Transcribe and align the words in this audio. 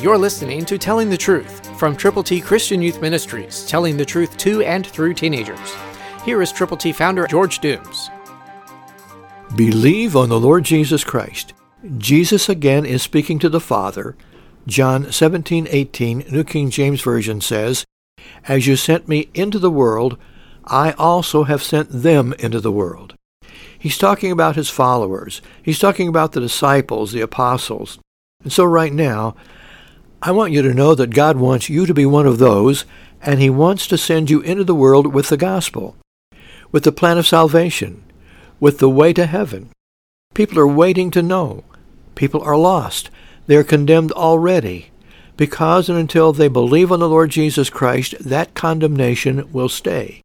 You're 0.00 0.16
listening 0.16 0.64
to 0.66 0.78
Telling 0.78 1.10
the 1.10 1.16
Truth 1.16 1.76
from 1.76 1.96
Triple 1.96 2.22
T 2.22 2.40
Christian 2.40 2.80
Youth 2.80 3.02
Ministries, 3.02 3.66
telling 3.66 3.96
the 3.96 4.04
truth 4.04 4.36
to 4.36 4.62
and 4.62 4.86
through 4.86 5.14
teenagers. 5.14 5.74
Here 6.24 6.40
is 6.40 6.52
Triple 6.52 6.76
T 6.76 6.92
founder 6.92 7.26
George 7.26 7.58
Dooms. 7.58 8.08
Believe 9.56 10.14
on 10.14 10.28
the 10.28 10.38
Lord 10.38 10.62
Jesus 10.62 11.02
Christ. 11.02 11.52
Jesus 11.96 12.48
again 12.48 12.86
is 12.86 13.02
speaking 13.02 13.40
to 13.40 13.48
the 13.48 13.58
Father. 13.58 14.14
John 14.68 15.10
17:18, 15.10 16.26
New 16.30 16.44
King 16.44 16.70
James 16.70 17.00
Version 17.00 17.40
says, 17.40 17.84
"As 18.46 18.68
you 18.68 18.76
sent 18.76 19.08
me 19.08 19.30
into 19.34 19.58
the 19.58 19.68
world, 19.68 20.16
I 20.64 20.92
also 20.92 21.42
have 21.42 21.60
sent 21.60 21.90
them 21.90 22.34
into 22.38 22.60
the 22.60 22.70
world." 22.70 23.14
He's 23.76 23.98
talking 23.98 24.30
about 24.30 24.54
his 24.54 24.70
followers. 24.70 25.42
He's 25.60 25.80
talking 25.80 26.06
about 26.06 26.32
the 26.32 26.40
disciples, 26.40 27.10
the 27.10 27.20
apostles. 27.20 27.98
And 28.44 28.52
so 28.52 28.62
right 28.62 28.92
now, 28.92 29.34
I 30.20 30.32
want 30.32 30.52
you 30.52 30.62
to 30.62 30.74
know 30.74 30.96
that 30.96 31.14
God 31.14 31.36
wants 31.36 31.68
you 31.68 31.86
to 31.86 31.94
be 31.94 32.04
one 32.04 32.26
of 32.26 32.38
those, 32.38 32.84
and 33.22 33.40
He 33.40 33.48
wants 33.48 33.86
to 33.86 33.96
send 33.96 34.30
you 34.30 34.40
into 34.40 34.64
the 34.64 34.74
world 34.74 35.14
with 35.14 35.28
the 35.28 35.36
gospel, 35.36 35.96
with 36.72 36.82
the 36.82 36.90
plan 36.90 37.18
of 37.18 37.26
salvation, 37.26 38.02
with 38.58 38.78
the 38.78 38.90
way 38.90 39.12
to 39.12 39.26
heaven. 39.26 39.70
People 40.34 40.58
are 40.58 40.66
waiting 40.66 41.12
to 41.12 41.22
know. 41.22 41.62
People 42.16 42.42
are 42.42 42.56
lost. 42.56 43.10
They 43.46 43.54
are 43.54 43.64
condemned 43.64 44.10
already. 44.12 44.90
Because 45.36 45.88
and 45.88 45.96
until 45.96 46.32
they 46.32 46.48
believe 46.48 46.90
on 46.90 46.98
the 46.98 47.08
Lord 47.08 47.30
Jesus 47.30 47.70
Christ, 47.70 48.16
that 48.18 48.54
condemnation 48.54 49.50
will 49.52 49.68
stay. 49.68 50.22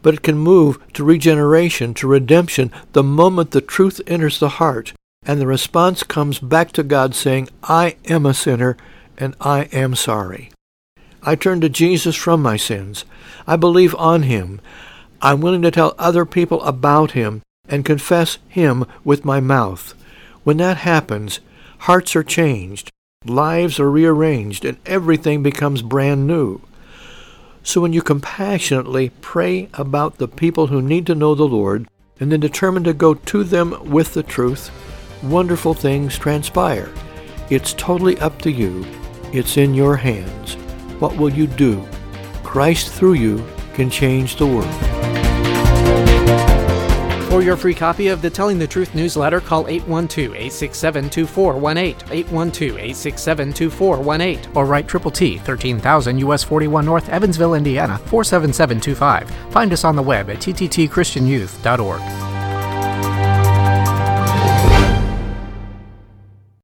But 0.00 0.14
it 0.14 0.22
can 0.22 0.38
move 0.38 0.78
to 0.92 1.02
regeneration, 1.02 1.92
to 1.94 2.06
redemption, 2.06 2.70
the 2.92 3.02
moment 3.02 3.50
the 3.50 3.60
truth 3.60 4.00
enters 4.06 4.38
the 4.38 4.60
heart 4.60 4.92
and 5.26 5.40
the 5.40 5.46
response 5.46 6.02
comes 6.02 6.38
back 6.38 6.72
to 6.72 6.82
God 6.82 7.14
saying, 7.14 7.48
I 7.64 7.96
am 8.06 8.24
a 8.24 8.34
sinner 8.34 8.76
and 9.18 9.34
I 9.40 9.64
am 9.72 9.94
sorry. 9.94 10.50
I 11.22 11.34
turn 11.34 11.60
to 11.62 11.68
Jesus 11.68 12.14
from 12.14 12.40
my 12.40 12.56
sins. 12.56 13.04
I 13.46 13.56
believe 13.56 13.94
on 13.96 14.22
him. 14.22 14.60
I'm 15.20 15.40
willing 15.40 15.62
to 15.62 15.70
tell 15.70 15.94
other 15.98 16.24
people 16.24 16.62
about 16.62 17.12
him 17.12 17.42
and 17.68 17.84
confess 17.84 18.38
him 18.48 18.84
with 19.02 19.24
my 19.24 19.40
mouth. 19.40 19.94
When 20.44 20.58
that 20.58 20.78
happens, 20.78 21.40
hearts 21.80 22.14
are 22.14 22.22
changed, 22.22 22.92
lives 23.24 23.80
are 23.80 23.90
rearranged, 23.90 24.64
and 24.64 24.78
everything 24.86 25.42
becomes 25.42 25.82
brand 25.82 26.28
new. 26.28 26.60
So 27.64 27.80
when 27.80 27.92
you 27.92 28.02
compassionately 28.02 29.10
pray 29.20 29.68
about 29.74 30.18
the 30.18 30.28
people 30.28 30.68
who 30.68 30.80
need 30.80 31.06
to 31.06 31.16
know 31.16 31.34
the 31.34 31.48
Lord, 31.48 31.88
and 32.20 32.30
then 32.30 32.38
determine 32.38 32.84
to 32.84 32.94
go 32.94 33.14
to 33.14 33.42
them 33.42 33.90
with 33.90 34.14
the 34.14 34.22
truth, 34.22 34.70
wonderful 35.22 35.74
things 35.74 36.18
transpire. 36.18 36.92
It's 37.50 37.74
totally 37.74 38.18
up 38.18 38.40
to 38.42 38.50
you. 38.50 38.84
It's 39.32 39.56
in 39.56 39.74
your 39.74 39.96
hands. 39.96 40.54
What 41.00 41.16
will 41.16 41.30
you 41.30 41.46
do? 41.46 41.86
Christ 42.42 42.92
through 42.92 43.14
you 43.14 43.46
can 43.74 43.88
change 43.90 44.36
the 44.36 44.46
world. 44.46 44.74
For 47.28 47.42
your 47.42 47.56
free 47.56 47.74
copy 47.74 48.08
of 48.08 48.22
the 48.22 48.30
Telling 48.30 48.58
the 48.58 48.66
Truth 48.66 48.94
newsletter, 48.94 49.40
call 49.40 49.64
812-867-2418, 49.64 52.24
812-867-2418, 52.24 54.56
or 54.56 54.64
write 54.64 54.88
Triple 54.88 55.10
T, 55.10 55.36
13,000 55.38 56.18
US 56.20 56.42
41 56.44 56.86
North, 56.86 57.10
Evansville, 57.10 57.52
Indiana, 57.54 57.98
47725. 58.06 59.28
Find 59.52 59.72
us 59.72 59.84
on 59.84 59.96
the 59.96 60.02
web 60.02 60.30
at 60.30 60.38
tttchristianyouth.org. 60.38 62.25